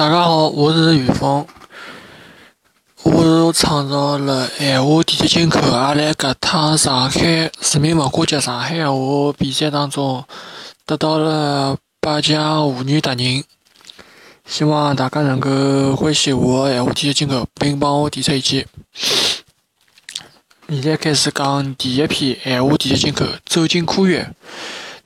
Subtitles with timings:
[0.00, 1.46] 大家好，我是于峰。
[3.02, 5.60] 我是创造了闲话地铁进口，
[5.94, 10.24] 也在搿趟上海市民文化节上海闲话比赛当中
[10.86, 13.44] 得到了八强妇女达人。
[14.46, 18.66] 希望大家能够欢喜我的闲话地铁进口，并帮我提出意见。
[20.70, 24.32] 现在开始讲第一篇闲话地铁进口，走进科学。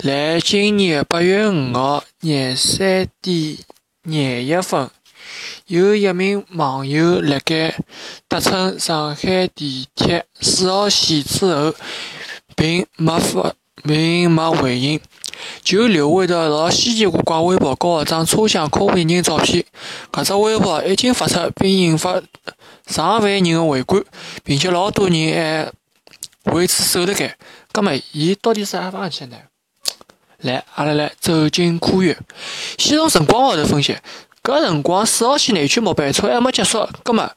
[0.05, 3.57] 辣今年八月五号廿三点
[4.07, 4.91] 廿一分，
[5.67, 7.75] 有一名网友辣盖
[8.29, 11.75] 搭乘上海地铁四号线之后，
[12.55, 15.01] 并没发并没回应，
[15.63, 19.65] 就留下一条老稀奇古怪微博，和一张车厢空无一人照片。
[20.13, 22.21] 搿只微博一经发出，并引发
[22.87, 24.05] 上万人的围观，
[24.45, 25.33] 并且老多人
[26.45, 27.37] 还为此手特感。
[27.73, 29.37] 葛末，伊到底啥方去呢？
[30.45, 32.19] 来，阿拉来走进科学。
[32.77, 33.97] 先从辰光号头分析，
[34.43, 37.31] 搿辰光四号线内区末班车还没结束，葛末，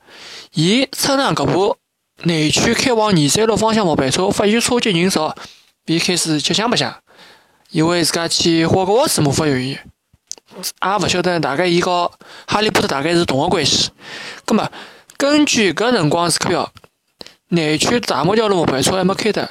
[0.53, 1.77] 伊乘上搿部
[2.23, 5.33] 内区开往二三路方向末班车，发现车接人少，
[5.85, 6.93] 便开始吃香白相，
[7.71, 9.79] 以为自家去霍格沃茨魔法学院，
[10.81, 12.11] 也勿晓得大概伊和
[12.45, 13.91] 哈利波特大概是同学关系。
[14.43, 14.69] 葛末，
[15.15, 16.73] 根据搿辰光时刻表，
[17.47, 19.47] 内区大木桥路末班车还没开脱。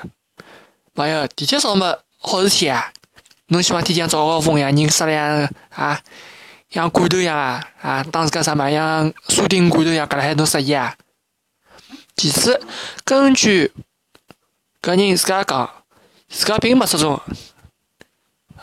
[0.95, 2.93] 朋友，地铁少么好事体啊！
[3.49, 6.01] 侬希望天天早高峰呀，人塞了啊，
[6.69, 10.97] 像罐头一样啊啊，当自家啥嘛，像沙丁罐头一样，搿辣海侬适意啊？
[12.17, 12.61] 其次，
[13.05, 13.71] 根据
[14.83, 15.71] 搿人自家讲，
[16.29, 17.21] 自家并没失踪，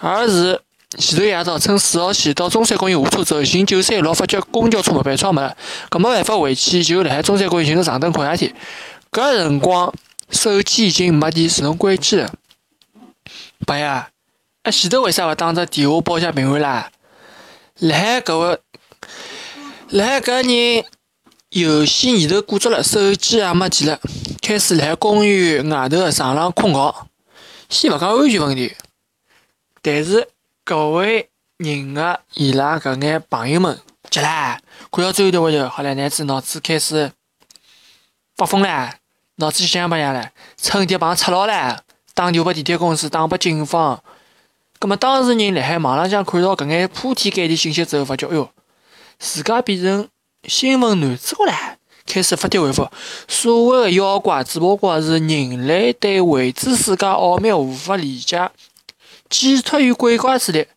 [0.01, 0.61] 而是
[0.97, 5.55] 前头夜到乘四号线到中山公园下车之后，寻九三一路发觉公交车末班车没了，
[5.89, 8.53] 搿没办法回去，就辣海中山公园寻个长凳困下去。
[9.11, 9.93] 搿辰光
[10.29, 12.29] 手机已经没电，自动关机了，
[13.65, 14.12] 朋友。
[14.63, 16.89] 啊，前头为啥勿打只电话报一下平安啦？
[17.79, 18.61] 辣海搿个，
[19.89, 20.85] 辣海搿人
[21.49, 23.99] 游戏念头过足了，手机也没电了，
[24.41, 27.07] 开始辣海公园外头个长廊困觉。
[27.67, 28.73] 先勿讲安全问题，
[29.81, 30.29] 但是
[30.65, 33.77] 搿位人个伊拉搿眼朋友们
[34.09, 37.11] 急啦，看到最后头位头，好了，男子脑子开始
[38.37, 38.93] 发疯唻，
[39.35, 41.79] 脑子想白相唻，趁地帮出牢唻，
[42.13, 44.01] 打电话拨地铁公司，打拨警方。
[44.83, 48.49] 葛末当事人辣海网浪向看到搿眼铺天盖地信息之后，发觉，哎哟，
[49.17, 50.09] 自家变成
[50.43, 52.89] 新闻男主角唻，开始发帖回复：
[53.29, 58.51] 所谓的妖怪只不过是人类对未知世界奥秘无法理解，
[59.29, 60.67] 寄托于鬼怪之力。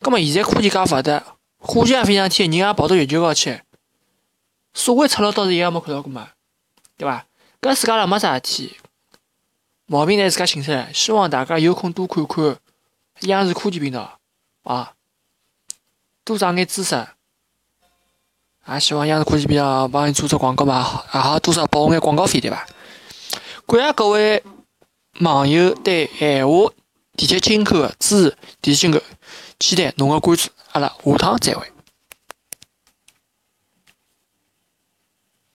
[0.00, 1.22] 葛末现在科技介发达，
[1.58, 3.60] 火箭也飞上天，人也跑到月球高去，
[4.72, 6.28] 所谓出了倒是一样没看到过嘛，
[6.96, 7.26] 对伐？
[7.60, 8.76] 搿世界上没啥事体，
[9.84, 12.56] 毛病拿自家寻出来，希望大家有空多看看。
[13.20, 14.18] 央视科技频道
[14.62, 14.92] 啊，
[16.24, 17.06] 多长眼知识，
[18.68, 22.66] 也希望央视科技频道帮伊做做广告嘛，也好多少拨我眼广告费对伐？
[23.66, 24.42] 感谢各位
[25.20, 26.72] 网友对闲话
[27.16, 29.00] 地铁进口的支持，地铁进口，
[29.58, 31.72] 期待侬的关注，阿拉下趟再会。